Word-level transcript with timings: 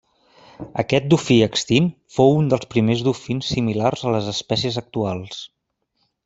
Aquest 0.83 1.03
dofí 1.13 1.35
extint 1.47 1.89
fou 2.15 2.33
un 2.37 2.49
dels 2.53 2.65
primers 2.71 3.05
dofins 3.09 3.53
similars 3.57 4.05
a 4.09 4.15
les 4.17 4.31
espècies 4.33 4.81
actuals. 4.83 5.45